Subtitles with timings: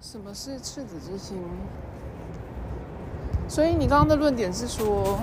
[0.00, 1.38] 什么是赤子之心？
[3.48, 5.20] 所以你刚刚的论点是说，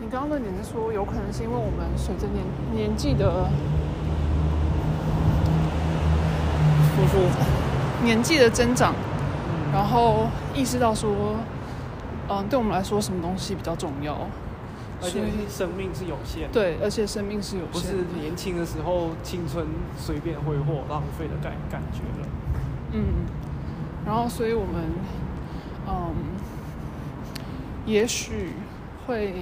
[0.00, 3.48] 你刚刚论点是说，有可能是因为我们随着年年纪的
[6.96, 8.94] 叔叔，年纪的增长，
[9.72, 11.36] 然后意识到说，
[12.28, 14.16] 嗯，对我们来说什么东西比较重要？
[15.00, 17.94] 而且生命是有限的，对，而且生命是有限不是。
[18.20, 19.64] 年轻的时候青春
[19.96, 22.26] 随便挥霍浪费的感感觉了。
[22.92, 23.26] 嗯，
[24.06, 24.90] 然后所以我们，
[25.86, 26.14] 嗯，
[27.84, 28.52] 也许
[29.06, 29.34] 会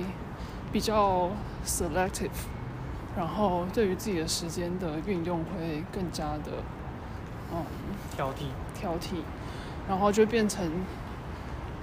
[0.72, 1.30] 比较
[1.64, 2.30] selective，
[3.16, 6.62] 然后对于自己的时间的运用会更加的，
[7.52, 7.64] 嗯，
[8.14, 9.22] 挑剔，挑剔，
[9.88, 10.68] 然后就变成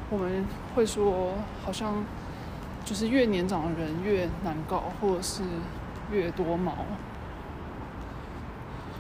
[0.10, 1.32] 我们会说，
[1.64, 2.04] 好像
[2.84, 5.44] 就是越年长的人越难搞，或者是
[6.12, 6.74] 越多毛，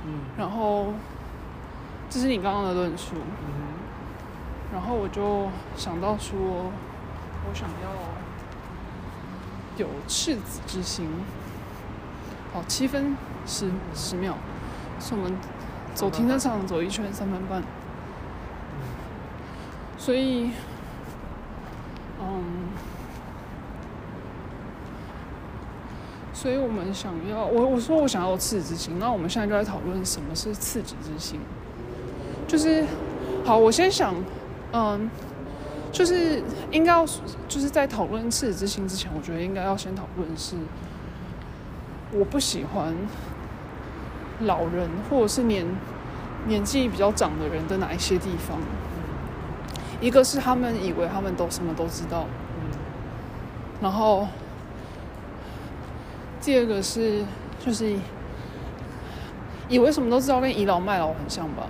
[0.05, 0.21] 嗯。
[0.37, 0.93] 然后
[2.13, 3.15] 这是你刚刚的论述。
[3.15, 3.63] 嗯
[4.71, 7.89] 然后我就想到说，我想要
[9.77, 11.07] 有赤子之心。
[12.51, 13.15] 好，七分
[13.47, 14.35] 十十秒，
[14.99, 15.35] 是我们
[15.95, 17.63] 走停车场走一圈三分半。
[19.97, 20.51] 所以，
[22.19, 22.43] 嗯，
[26.33, 31.39] 所以我们想要，我我说我想要有赤子之心，那我们现在就在讨论什么是赤子之心。
[32.53, 32.85] 就是，
[33.43, 34.13] 好，我先想，
[34.73, 35.09] 嗯，
[35.91, 37.03] 就是应该要，
[37.47, 40.55] 就是在讨论赤子之心之前，我觉得应该要先讨论是，
[42.11, 42.95] 我不喜欢
[44.41, 45.65] 老人或者是年
[46.45, 48.59] 年纪比较长的人的哪一些地方。
[49.99, 52.27] 一个是他们以为他们都什么都知道，
[52.59, 52.77] 嗯
[53.81, 54.27] 然后
[56.39, 57.23] 第二个是
[57.65, 57.95] 就是
[59.67, 61.63] 以为什么都知道，跟倚老卖老很像吧，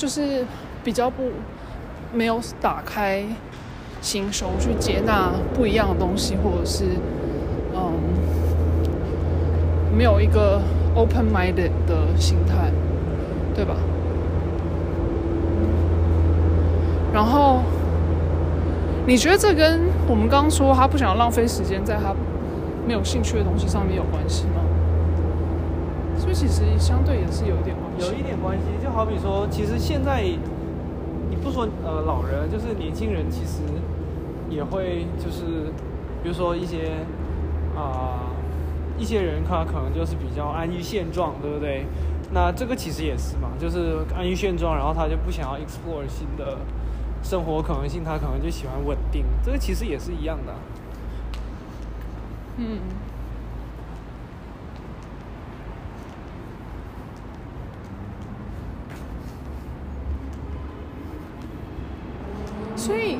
[0.00, 0.46] 就是
[0.82, 1.24] 比较不
[2.10, 3.22] 没有打开
[4.00, 6.84] 心胸去接纳不一样的东西，或者是
[7.74, 7.92] 嗯
[9.94, 10.62] 没有一个
[10.94, 12.72] open minded 的心态，
[13.54, 13.76] 对吧？
[17.12, 17.60] 然后，
[19.06, 22.14] 你觉得这跟我们刚刚说他不想浪费时间在他
[22.86, 24.59] 没有兴趣的东西上面有关系吗？
[26.20, 28.06] 所以其实相对也是有一点关系。
[28.06, 30.22] 有一点关系，就好比说，其实现在
[31.30, 33.62] 你不说呃老人，就是年轻人，其实
[34.50, 35.72] 也会就是，
[36.22, 36.92] 比如说一些
[37.74, 38.30] 啊、
[38.98, 41.86] 一些人他可能就是比较安于现状，对不对？
[42.32, 46.58] 那这个其实也是嘛，就是安于现状，然后他就不想要 explore 新的
[47.22, 50.58] 生活可能性，他可能就喜欢稳定，这个其实也是一样的啊、
[52.58, 52.78] 嗯，
[62.76, 63.18] 所以，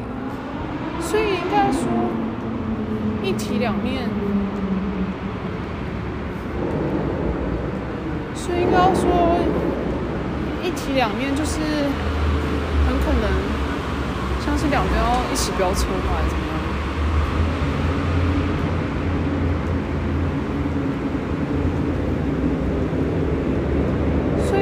[1.00, 1.82] 所以应该说
[3.22, 4.08] 一体两面，
[8.34, 9.38] 所以应该要说
[10.62, 11.84] 一体两面，就是
[12.86, 13.24] 很可能
[14.44, 16.50] 像是两边要一起飙车嘛，还是怎么样？
[24.46, 24.60] 所以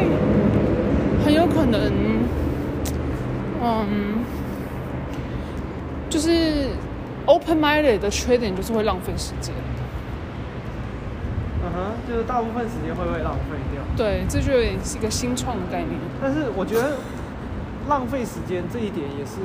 [1.24, 1.92] 很有可能，
[3.62, 4.24] 嗯，
[6.10, 6.68] 就是
[7.26, 9.54] open minded 的缺点就是会浪费时间。
[12.08, 13.82] 就是大部分时间会被浪费掉。
[13.96, 15.92] 对，这就有点是一个新创的概念，
[16.22, 16.92] 但是我觉得
[17.88, 19.36] 浪费时间这一点也是，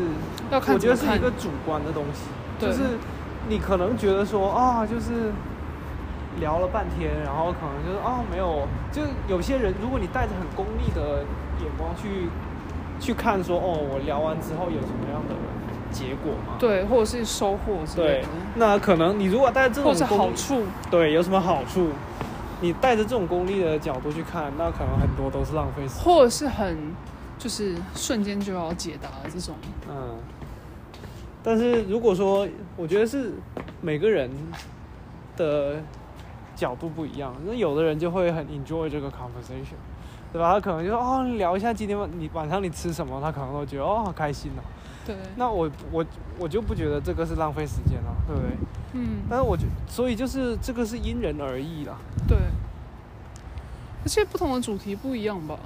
[0.49, 2.29] 要看我觉得是一个主观的东西，
[2.59, 2.81] 对就是
[3.49, 5.31] 你可能觉得说啊，就是
[6.39, 11.23] 聊了半天，然后可能就是啊没有，就有些人如果你带着很功利的
[11.59, 12.29] 眼光去
[12.99, 15.35] 去看说哦，我聊完之后有什么样的
[15.91, 16.55] 结果嘛？
[16.59, 18.25] 对，或者是收获之类对，，
[18.55, 21.89] 那可能你如果带这种或者好处，对有什么好处？
[22.61, 26.03] 你带着这种功利的角度去看，那可能很多都是浪费时间。
[26.03, 26.77] 或者是很
[27.37, 29.55] 就是瞬间就要解答的这种，
[29.89, 30.15] 嗯，
[31.43, 32.47] 但是如果说，
[32.77, 33.33] 我觉得是
[33.81, 34.29] 每个人
[35.35, 35.75] 的
[36.55, 39.75] 角度不一样，那有的人就会很 enjoy 这个 conversation，
[40.31, 40.53] 对吧？
[40.53, 44.63] 他可能就说哦，聊一下今天晚你晚上你吃什么，他可能都觉得哦好开心哦。
[45.05, 46.05] 对，那我我
[46.39, 48.51] 我就不觉得这个是浪费时间了，对不对？
[48.93, 51.97] 嗯，但是我觉所以就是这个是因人而异啦。
[52.27, 52.37] 对，
[54.03, 55.59] 而且不同的主题不一样吧。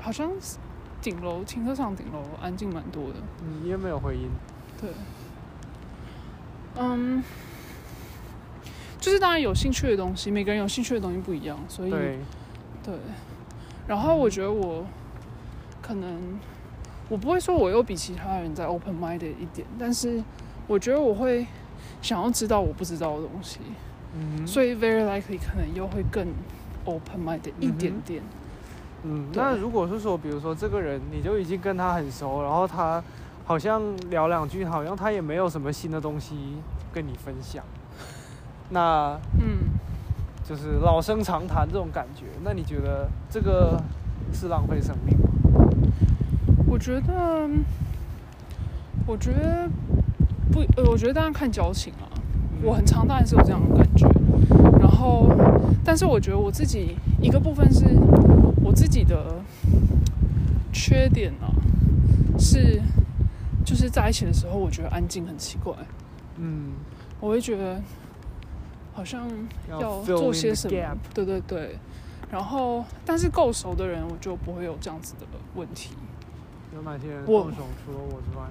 [0.00, 0.58] 好像是
[1.00, 4.28] 顶楼停车场顶楼安静蛮多的，嗯，因为没有回音。
[4.80, 4.90] 对，
[6.76, 7.24] 嗯，
[9.00, 12.18] 就是当然有兴趣的东西，每个人有兴趣的东西不一样，所以对，
[12.84, 12.94] 对。
[13.86, 14.84] 然后我觉得我
[15.80, 16.38] 可能
[17.08, 20.22] 我不会说我又比其他人再 open minded 一点，但是
[20.66, 21.46] 我觉得我会
[22.02, 23.60] 想要知道我不知道的东西，
[24.14, 26.26] 嗯，所以 very likely 可能又会更
[26.84, 28.22] open minded 一点点。
[29.04, 29.40] 嗯，对。
[29.40, 33.02] 那如果是说，比如说这个人你就已经跟他很熟，然后他
[33.44, 33.80] 好像
[34.10, 36.56] 聊两句，好像他也没有什么新的东西
[36.92, 37.62] 跟你分享，
[38.70, 39.55] 那嗯，
[40.48, 43.82] 就是老生常谈这种感觉，那你觉得这个
[44.32, 45.28] 是浪费生命吗？
[46.68, 47.48] 我觉得，
[49.06, 49.68] 我觉得
[50.52, 52.06] 不，呃，我觉得当然看交情啊。
[52.62, 54.08] 我很常当然是有这样的感觉，
[54.80, 55.28] 然后，
[55.84, 57.84] 但是我觉得我自己一个部分是
[58.64, 59.36] 我自己的
[60.72, 61.52] 缺点啊，
[62.38, 62.80] 是
[63.62, 65.74] 就是在一起的时候，我觉得安静很奇怪，
[66.38, 66.72] 嗯，
[67.20, 67.78] 我会觉得
[68.96, 69.28] 好像
[69.68, 71.78] 要做些什么对对对，
[72.30, 75.90] 然后但是够熟的人，我就不会有这样子的问题。
[76.74, 78.44] 有哪些人我动手除了我之外？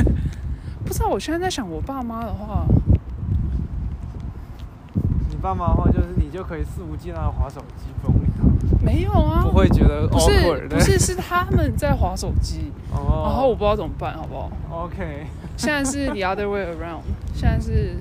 [0.84, 2.64] 不知道，我现在在想我爸妈的话，
[5.28, 14.50] 你爸妈的话，就是你就可以肆无忌惮的划手机，不用理他，没有啊，不会觉得不是不是是他们在划手机，哦，然后我不知道怎么办，好不好
[14.84, 15.26] ？OK，
[15.56, 17.02] 现在是 the other way around，
[17.34, 17.96] 现在是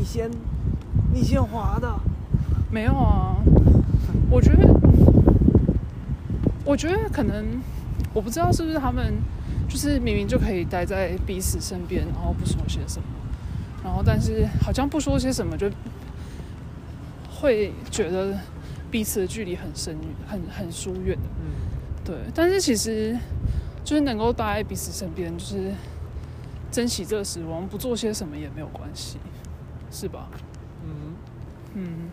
[0.00, 0.30] 你先
[1.12, 1.86] 你先滑的，
[2.70, 3.36] 没有啊，
[4.30, 4.66] 我觉得，
[6.64, 7.60] 我觉得可能
[8.14, 9.12] 我不知道是不是他们
[9.68, 13.04] 就是明明就可以待在彼此身边，然后不说些什么，
[13.84, 15.70] 然后但是好像不说些什么就
[17.28, 18.38] 会觉得
[18.90, 21.28] 彼此的距离很深远，很很疏远的。
[21.40, 21.44] 嗯，
[22.06, 23.14] 对，但是其实
[23.84, 25.74] 就是能够待在彼此身边，就是
[26.70, 29.18] 珍惜这个时光，不做些什么也没有关系，
[29.90, 30.28] 是吧？
[30.84, 31.14] 嗯，
[31.74, 32.10] 嗯。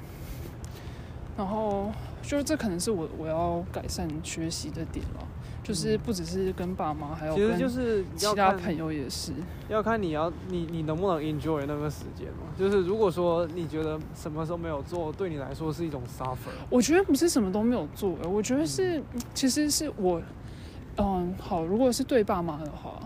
[1.37, 1.91] 然后
[2.23, 5.27] 就是这可能是我我要改善学习的点了，
[5.63, 9.31] 就是不只是跟爸妈，还有其实就是其他朋友也是。
[9.69, 12.47] 要看你要你你能不能 enjoy 那个时间嘛。
[12.57, 18.99] 就是如果说你觉得什么都没有做，对你来说是一种 suffer，我觉得不是什么都没有做，我觉得是
[19.35, 20.19] 其实是我，
[20.97, 22.99] 嗯，好，如果是对爸妈的话，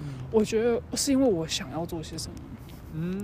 [0.00, 2.34] 嗯我觉得是因为我想要做些什么。
[2.94, 3.22] 嗯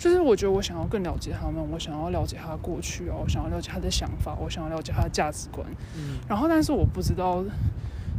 [0.00, 5.66] 就是我觉得我想要更了解他们，我想要了解他过去啊，我想要了解他的想法，我想要了解他的价值观。
[5.94, 6.16] 嗯。
[6.26, 7.44] 然后，但是我不知道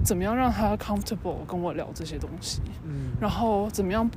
[0.03, 4.07] 怎么样让他 comfortable 跟我聊这些东西，嗯，然后怎么样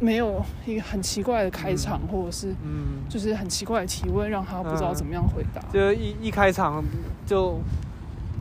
[0.00, 5.60] 没有一个很奇怪的开场，或者是嗯，就是很奇怪的提问，让他不知道怎么样回答。
[5.70, 6.82] 就一一开场
[7.26, 7.60] 就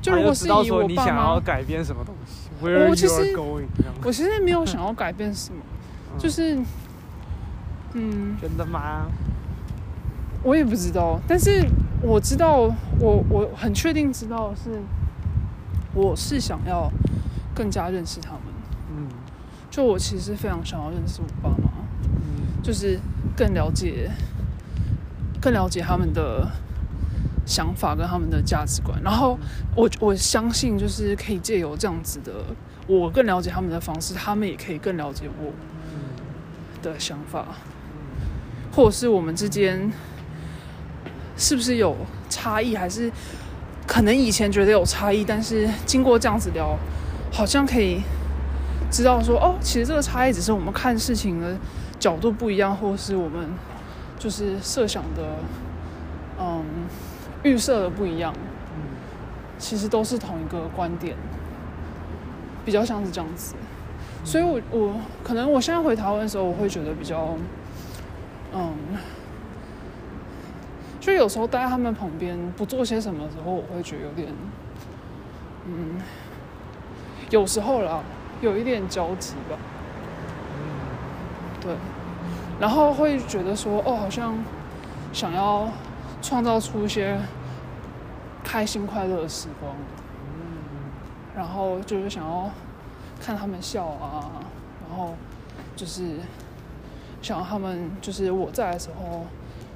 [0.01, 3.35] 就如果是以我你想要妈，改变什么东西我其实
[4.05, 5.59] 我其实没有想要改变什么，
[6.15, 6.19] 嗯。
[6.19, 6.57] 就是
[7.93, 8.35] 嗯。
[8.41, 9.07] 真的吗？
[10.43, 11.65] 我也不知道，但是
[12.01, 12.69] 我知道，
[12.99, 14.81] 我我很确定知道的是，
[15.93, 16.91] 我是想要
[17.55, 18.41] 更加认识他们。
[18.95, 19.07] 嗯
[19.71, 21.69] 就我其实非常想要认识我爸妈，
[22.03, 22.99] 嗯就是
[23.37, 24.11] 更了解，
[25.41, 26.51] 更了解他们的
[27.45, 29.01] 想法跟他们的价值观。
[29.01, 29.39] 然后
[29.75, 32.33] 我我相信，就是可以借由这样子的，
[32.85, 35.53] 我更了解他们的方式，他们也可以更了解我
[36.83, 37.45] 的想法。
[38.75, 39.91] 或者是我们之间
[41.37, 41.95] 是不是有
[42.29, 43.11] 差异，还是
[43.85, 46.77] 可能以前觉得有差异，但是经过这样子聊，
[47.31, 48.01] 好像可以
[48.89, 51.55] 知道说，哦，其实这个差异只是我们看事情的
[51.99, 53.47] 角度不一样，或是我们
[54.17, 55.37] 就是设想的，
[56.39, 56.63] 嗯，
[57.43, 58.33] 预设的不一样，
[59.59, 61.15] 其实都是同一个观点，
[62.65, 63.53] 比较像是这样子。
[64.25, 67.35] 所以我我可能我现在回台湾的时候，我会觉得比较，
[68.53, 68.75] 嗯，
[70.99, 74.27] 就有时候待在他们旁边不做些什么的时候，我会觉得有点，
[75.65, 75.99] 嗯，
[77.29, 78.01] 有时候啦，
[78.41, 79.57] 有一点焦急吧，
[81.59, 81.75] 对，
[82.59, 84.35] 然后会觉得说，哦，好像
[85.11, 85.67] 想要
[86.21, 87.17] 创造出一些
[88.43, 89.75] 开心快乐的时光，
[91.35, 92.51] 然后就是想要
[93.19, 94.29] 看他们笑啊，
[94.87, 95.15] 然后
[95.75, 96.19] 就是
[97.23, 99.25] 想他们就是我在的时候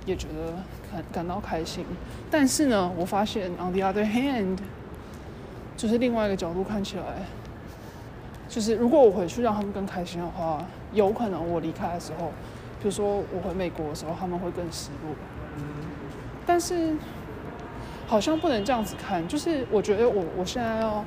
[0.06, 0.54] 也觉得
[0.92, 1.84] 感感到开心。
[2.30, 4.58] 但是呢，我发现 on the other hand，
[5.76, 7.04] 就是另外一个角度看起来，
[8.50, 10.64] 就是如果我回去让他们更开心的话，
[10.94, 12.28] 有可能我离开的时候，
[12.82, 15.16] 比如说我回美国的时候，他们会更失落。
[16.46, 16.96] 但是
[18.08, 21.04] 好像不能这样子看，就是我觉得我我现在要，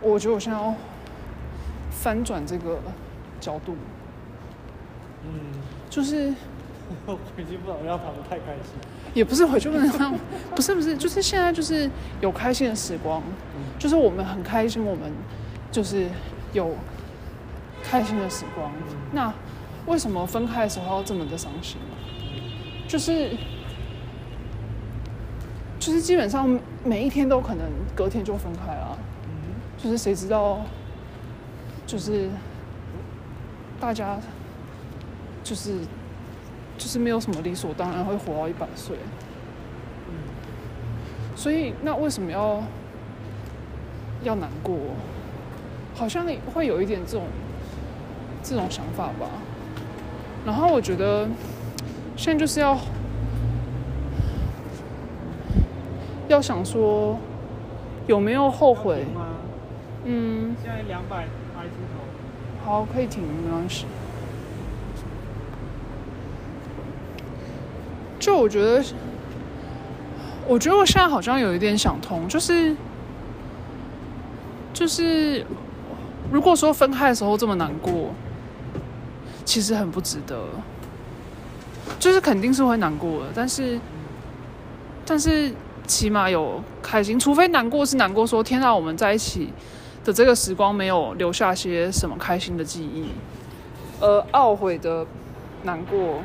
[0.00, 0.74] 我觉得我现在要
[1.90, 2.78] 翻转这个
[3.40, 3.74] 角度，
[5.24, 5.30] 嗯，
[5.88, 6.32] 就是
[7.06, 8.72] 回去不能让他们太开心。
[9.12, 10.14] 也不是回去不能让，
[10.54, 13.22] 不是不是，就是现在就是有开心的时光，
[13.78, 15.12] 就是我们很开心，我们
[15.72, 16.06] 就是
[16.52, 16.74] 有
[17.82, 18.70] 开心的时光。
[19.12, 19.32] 那
[19.86, 21.78] 为什么分开的时候要这么的伤心？
[22.86, 23.30] 就是
[25.80, 28.98] 就是基本上每一天都可能隔天就分开了，
[29.76, 30.60] 就是谁知道，
[31.86, 32.28] 就是
[33.80, 34.18] 大家
[35.42, 35.74] 就是
[36.78, 38.96] 就是没有什么理所当然会活到一百岁，
[40.08, 40.14] 嗯
[41.36, 42.62] 所以那为什么要
[44.22, 44.76] 要难过？
[45.94, 47.26] 好像会有一点这种
[48.42, 49.28] 这种想法吧。
[50.46, 51.28] 然后我觉得
[52.16, 52.78] 现在就是要
[56.28, 57.18] 要想说
[58.06, 59.04] 有没有后悔？
[60.04, 61.24] 嗯，现在两百
[61.58, 62.64] 挨出头。
[62.64, 63.84] 好，可以停，没关系。
[68.20, 68.84] 就我觉得，
[70.46, 72.76] 我觉得我现在好像有一点想通，就是
[74.72, 75.44] 就是，
[76.30, 78.10] 如果说分开的时候这么难过，
[79.44, 80.44] 其实很不值得。
[81.98, 83.78] 就是肯定是会难过的，但是
[85.04, 85.52] 但是
[85.86, 89.52] 起码有开心，除非难过是难过说天啊，我们在一起
[90.04, 93.10] 的这个时光没有留下些什么开心的记忆，
[94.00, 95.04] 而懊悔的
[95.64, 96.22] 难过。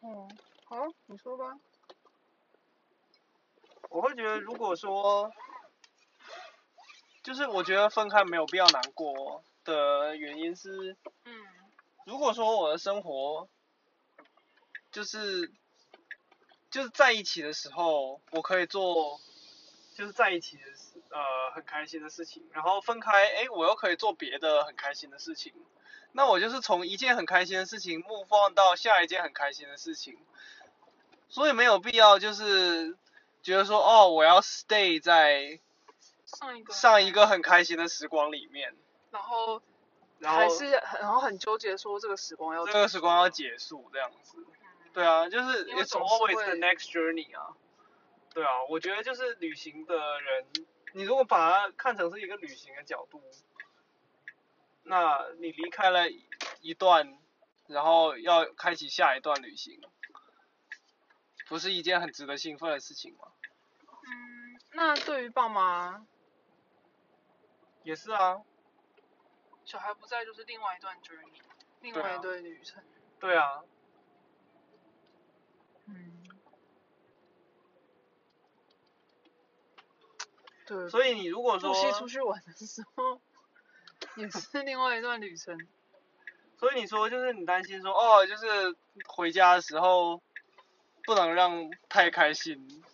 [0.00, 0.26] 哦，
[0.64, 0.76] 好，
[1.10, 1.58] 你说吧。
[3.88, 5.32] 我会觉得，如果说，
[7.24, 11.32] 就是我觉得分开没有必要难过的原因是，嗯
[12.06, 13.48] 如果说我的生活
[14.92, 15.52] 就是
[16.70, 19.20] 就是在一起的时候，我可以做
[19.96, 25.52] 就是在一起的事呃很开心的事情，然后分开，哎，我又可以做别的很开心的事情，
[26.12, 30.16] 那我就是从一件很开心的事情 move on 到下一件很开心的事情，
[31.30, 32.94] 所以没有必要就是
[33.42, 35.58] 觉得说哦，我要 stay 在
[36.26, 38.74] 上一个上一个很开心的时光里面，
[39.10, 39.62] 然后
[40.18, 44.44] 然后还是很然后很纠结说这个时光要这个时光要结束这样子。
[44.92, 47.54] 对啊，就是因为 it's 总是 always 会 the next journey 啊。
[48.34, 50.46] 对啊，我觉得就是旅行的人，
[50.92, 53.22] 你如果把它看成是一个旅行的角度，
[54.82, 56.08] 那你离开了
[56.60, 57.16] 一段，
[57.66, 59.80] 然后要开启下一段旅行，
[61.50, 63.32] 不是一件很值得兴奋的事情吗？
[63.82, 66.06] 嗯，那对于爸妈，
[67.82, 68.40] 也是啊，
[69.64, 71.40] 小孩不在就是另外一段 journey，
[71.80, 72.80] 另外一段旅程。
[73.18, 73.64] 对啊，
[75.86, 76.22] 嗯，
[80.66, 83.20] 对，所以你如果说出去玩的时候，
[84.14, 85.58] 也是另外一段旅程。
[86.58, 88.76] 所以你说就是你担心说哦，就是
[89.08, 90.22] 回家的时候
[91.10, 92.84] 不能让太开心，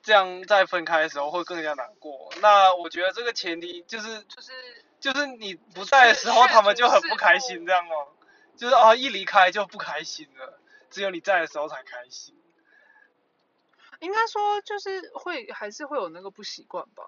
[0.00, 2.32] 这样在分开的时候会更加难过。
[2.40, 4.52] 那我觉得这个前提就是就是
[4.98, 8.08] 就是你不在的时候，他们就很不开心，这样哦，
[8.56, 12.34] 就是啊一离开就不开心了，只有你在的时候才开心。
[14.00, 17.04] 应该说就是会还是会有那个不习惯吧，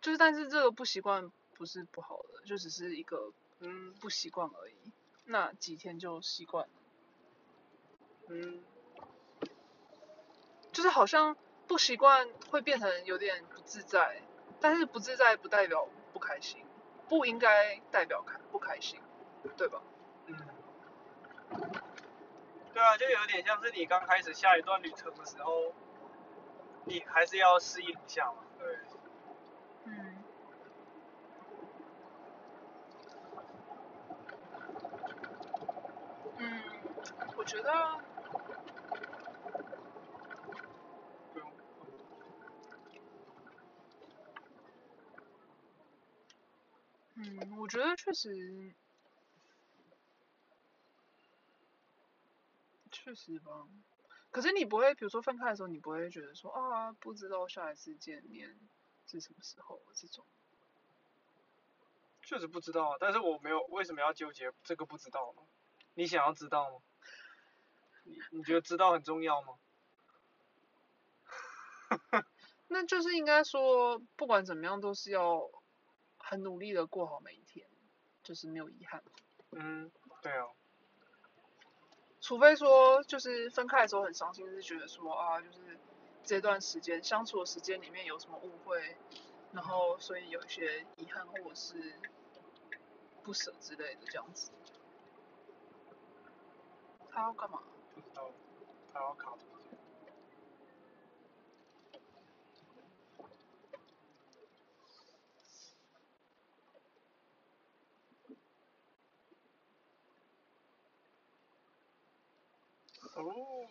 [0.00, 4.76] 就是但是这个不习惯不是不好的，就只是一个嗯不习惯而已。
[5.24, 6.70] 那几天就习惯了，
[8.28, 8.62] 嗯，
[10.72, 11.36] 就是好像
[11.66, 14.22] 不习惯会变成有点不自在，
[14.60, 16.64] 但是不自在不代表不开心，
[17.08, 19.00] 不应该代表开不开心，
[19.56, 19.80] 对吧？
[20.26, 20.36] 嗯，
[22.72, 25.72] 对啊，就有点像是你刚开始下一段旅程的时候，
[26.86, 28.78] 你还是要适应一下嘛，对。
[29.84, 30.16] 嗯。
[36.38, 36.62] 嗯，
[37.36, 37.70] 我觉得
[47.44, 48.74] 嗯，我觉得确实，
[52.90, 53.66] 确实吧。
[54.30, 58.58] 可是你不会，比如说分开的时候，你不会觉得说啊，不知道下一次见面
[59.06, 60.24] 是什么时候这种。
[62.22, 65.42] 确实不知道啊，但是我没有为什么要纠结这个不知道呢？
[65.94, 66.80] 你想要知道吗？
[68.04, 69.58] 你你觉得知道很重要吗？
[72.68, 75.40] 那就是应该说，不管怎么样，都是要
[76.32, 77.66] 很努力的过好每一天，
[78.22, 79.02] 就是没有遗憾。
[79.50, 80.46] 嗯，对啊，
[82.22, 85.78] 除非说就是分开的时候很伤心，是觉得说啊，就是
[86.24, 88.96] 这段时间相处的时间里面有什么误会，
[89.52, 92.00] 然后所以有一些遗憾或者是
[93.22, 94.50] 不舍之类的这样子。
[97.10, 97.62] 他要干嘛？
[97.94, 98.30] 不知道，
[98.90, 99.51] 他要卡图。
[113.24, 113.68] 哦。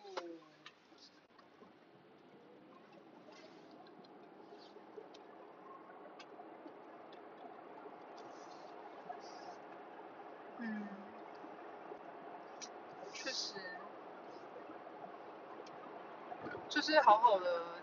[10.58, 10.88] 嗯，
[13.12, 13.54] 确实，
[16.68, 17.82] 就是好好的，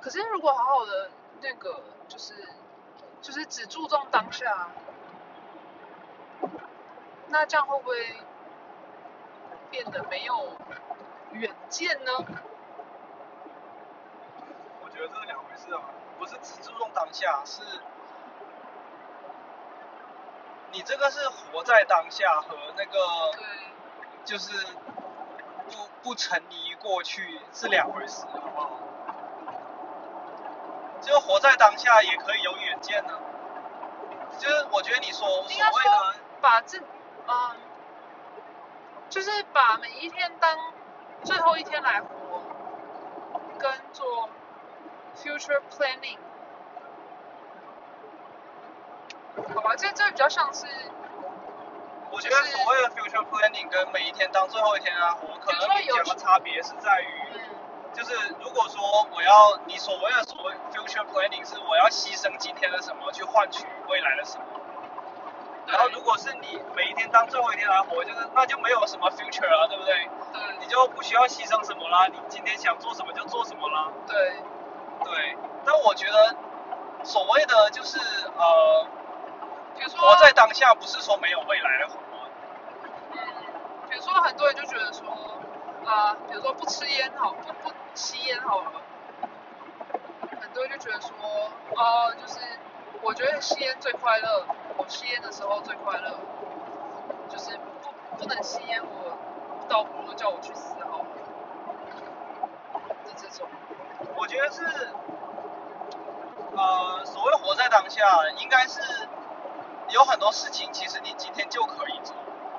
[0.00, 2.34] 可是如果好好的那个，就是
[3.22, 4.68] 就是只注重当下，
[7.28, 8.16] 那这样会不会
[9.70, 10.56] 变得没有
[11.32, 12.12] 远见呢？
[14.82, 15.82] 我觉得这是两回事啊，
[16.18, 17.62] 不是只注重当下，是
[20.72, 22.98] 你这个是活在当下和那个，
[24.24, 24.66] 就是
[25.66, 28.70] 不不沉溺于过去是两回事，好不好？
[31.00, 33.12] 就活在当下也可以有远见呢。
[34.38, 37.56] 就是我觉得你所所谓的把这，嗯，
[39.08, 40.56] 就是把每一天当
[41.22, 42.42] 最后一天来活，
[43.58, 44.28] 跟做
[45.16, 46.16] future planning，
[49.54, 50.66] 好吧，这这比较像是，
[52.10, 57.40] 我觉得所谓的 future planning 跟每一天当最后一天啊，我可能有两个差别是在于，嗯，
[57.92, 58.80] 就是如果说
[59.12, 64.44] 我要你所谓的所谓 future planning 是我要牺牲今天的什么去换取未来的什么，
[65.66, 70.08] 然后如果是你每一天当最后一天来活，就是那就没有什么 future 了，对不对？
[70.32, 73.88] 对你就不需要牺牲什么啦，你今天想做什么就做什么啦。
[74.06, 74.16] 对，
[75.04, 76.36] 对，但我觉得
[77.04, 77.98] 所谓的就是
[78.36, 78.86] 呃，
[79.76, 81.94] 比如说活在当下，不是说没有未来的活。
[83.12, 83.18] 嗯，
[83.90, 84.79] 比如说很多人就觉得
[85.90, 88.70] 啊、比如说不吃烟好，不不吸烟好了，
[90.40, 91.10] 很多人就觉得说，
[91.74, 92.38] 哦、就是
[93.02, 96.16] 我觉得吸烟最快乐，我吸烟的时候最快乐，
[97.28, 99.18] 就是不不能吸烟，我
[99.68, 101.06] 倒不如叫我去死好了，
[103.04, 103.48] 就这种，
[104.16, 104.62] 我觉得是，
[106.56, 108.06] 呃，所谓活在当下，
[108.38, 108.80] 应该是
[109.88, 112.14] 有很多事情，其实你今天就可以做，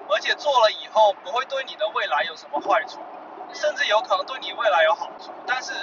[0.09, 2.99] 而且做了以后不会对你的未来有什么坏处，
[3.53, 5.73] 甚至有可能对你未来有好处，但是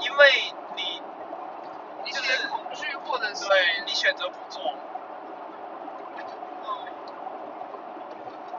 [0.00, 1.02] 因为你
[2.10, 4.62] 就是恐惧或者是，对你选择不做，
[6.64, 6.68] 嗯，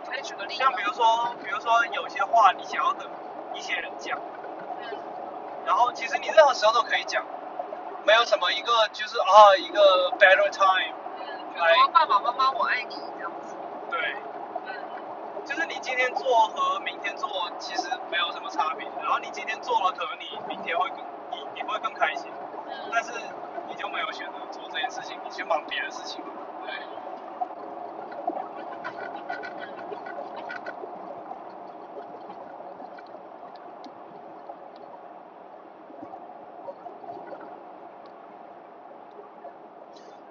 [0.10, 3.08] 可以举个例子，像比如说，比如说有些话你想要等
[3.54, 4.18] 一些人讲，
[4.82, 4.98] 嗯，
[5.66, 7.24] 然后其实你任何时候都可以讲，
[8.06, 13.56] 没有什么一个就是啊一个 better time，嗯，比如说爸爸妈妈我爱你这样子，
[13.92, 14.00] 对。
[14.66, 14.74] 嗯。
[15.46, 16.95] 就是你今天做和明
[17.60, 21.00] 其实没有什么差别，然后你今天做了，可能你明天会更
[21.32, 22.32] 你你会更开心，
[22.68, 23.12] 嗯但是
[23.68, 26.32] 你就没有选择做这件事情，你去忙别的事情了，
[26.66, 26.74] 对。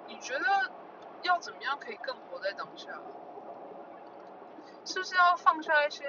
[0.07, 0.45] 你觉得
[1.23, 2.89] 要怎么样可以更活在当下？
[4.85, 6.05] 是不是要放下一些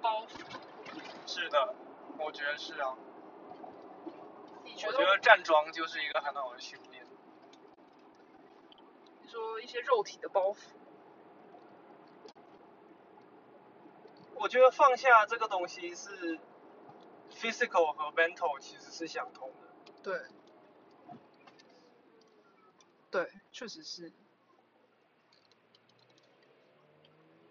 [0.00, 0.30] 包袱？
[1.26, 1.74] 是的，
[2.18, 2.96] 我觉得是啊？
[4.64, 7.04] 我觉得站桩就是一个很好的训练。
[9.22, 10.56] 你说一些肉体的包袱，
[14.34, 16.38] 我觉得放下这个东西是
[17.30, 19.92] physical 和 mental 其实是相通的。
[20.02, 20.20] 对，
[23.10, 24.10] 对，确实是，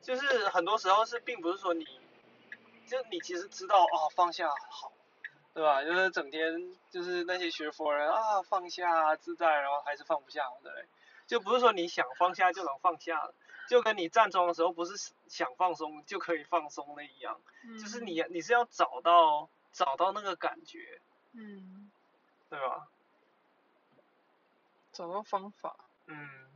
[0.01, 1.85] 就是很多时候是并不是说你，
[2.89, 4.91] 就你其实知道哦放下好，
[5.53, 5.83] 对吧？
[5.83, 10.71] 就是整天就是那些学佛人啊放下自在，然后还是放不下，对。
[10.71, 10.87] 不对？
[11.27, 13.35] 就不是说你想放下就能放下的，
[13.69, 17.39] 就跟你站桩的时候不是想放松就可以放松的一样，
[17.79, 20.99] 就是你你是要找到找到那个感觉，
[21.33, 21.91] 嗯，
[22.49, 22.87] 对吧？
[24.91, 25.75] 找到方法，
[26.07, 26.49] 嗯。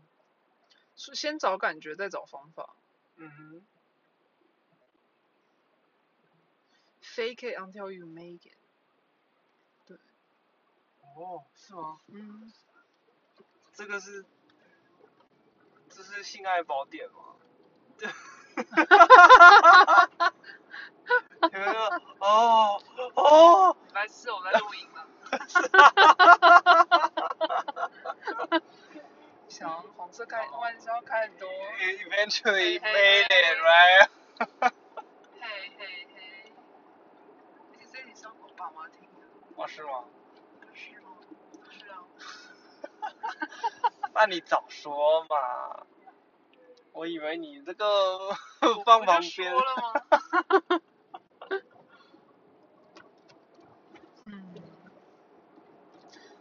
[0.96, 2.70] 是先找感觉，再找方法。
[3.18, 3.68] 嗯哼，
[7.16, 8.58] ，fake it until you make it，
[9.86, 9.98] 对
[11.16, 12.00] 哦，是吗？
[12.08, 12.52] 嗯，
[13.74, 14.26] 这个是
[15.90, 17.36] 这是性爱宝典吗？
[21.52, 21.80] 你们就
[22.20, 22.82] 哦
[23.16, 25.08] 哦，来是我在录音了。
[29.50, 33.54] 想红色开玩笑开很多，eventually Hey, hey, made hey.
[33.54, 34.10] it right。
[35.40, 36.54] 嘿嘿嘿。
[37.72, 40.06] 而且这里是要给我爸妈听的，哦，是吗？
[40.74, 41.18] 是吗？
[41.70, 42.04] 是啊。
[44.14, 45.86] 那你早说嘛！
[46.94, 48.36] 我以为你这个
[49.06, 50.82] 不就说了吗？
[54.26, 54.54] 嗯，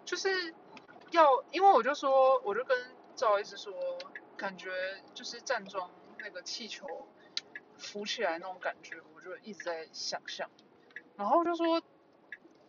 [0.05, 0.55] 就是
[1.11, 2.77] 要，因为我就说，我就跟
[3.17, 3.73] 赵医师说，
[4.37, 4.71] 感觉
[5.15, 6.87] 就是站桩那个气球
[7.77, 10.49] 浮起来那种感觉，我就一直在想象。
[11.17, 11.83] 然后就说，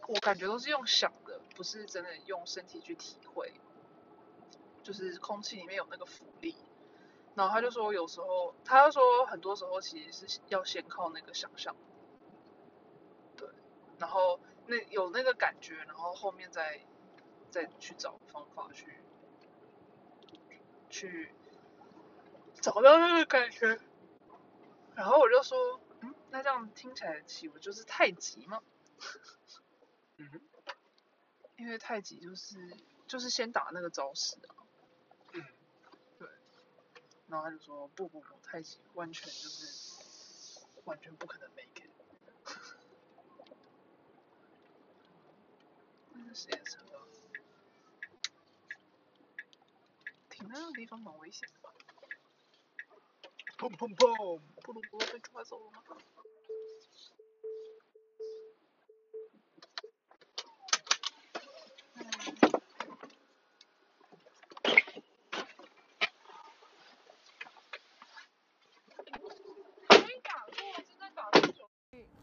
[0.08, 3.54] 我感觉都是用想的，不是真的用身体去体会，
[4.82, 6.56] 就是空气里面有那个浮力。
[7.36, 11.76] 然后他就说，有时候他就说，很多时候其实是要先靠那个想象，
[13.36, 13.50] 对，
[13.98, 16.80] 然后那有那个感觉，然后后面再
[17.50, 19.00] 再去找方法去
[20.90, 21.34] 去
[22.62, 23.80] 找到那个感觉。
[24.96, 28.62] 然后我就说，嗯，那这样听起来岂不就是太极吗？
[30.18, 30.42] 嗯哼，
[31.58, 32.56] 因为太极就是
[33.08, 34.53] 就是先打那个招式啊。
[37.34, 41.90] 然后他就说不不不，太极完全就是完全不可能 make it。
[46.14, 46.78] 那是谁的车？
[50.30, 51.74] 停在那个地方蛮危险的吧？
[53.58, 54.40] 砰砰砰！
[54.62, 55.84] 布鲁布鲁被抓走了吗？